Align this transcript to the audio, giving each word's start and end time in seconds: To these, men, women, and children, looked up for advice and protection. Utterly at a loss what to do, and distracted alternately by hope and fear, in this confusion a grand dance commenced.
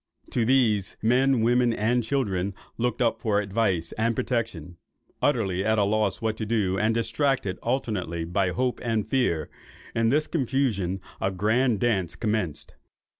To 0.31 0.45
these, 0.45 0.97
men, 1.03 1.41
women, 1.43 1.71
and 1.73 2.03
children, 2.03 2.55
looked 2.79 3.03
up 3.03 3.21
for 3.21 3.39
advice 3.39 3.91
and 3.99 4.15
protection. 4.15 4.77
Utterly 5.21 5.63
at 5.63 5.77
a 5.77 5.83
loss 5.83 6.23
what 6.23 6.35
to 6.37 6.45
do, 6.47 6.75
and 6.79 6.95
distracted 6.95 7.59
alternately 7.61 8.25
by 8.25 8.49
hope 8.49 8.79
and 8.81 9.07
fear, 9.07 9.47
in 9.93 10.09
this 10.09 10.25
confusion 10.25 11.01
a 11.21 11.29
grand 11.29 11.81
dance 11.81 12.15
commenced. 12.15 12.73